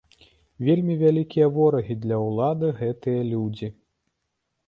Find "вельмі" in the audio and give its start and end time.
0.67-0.95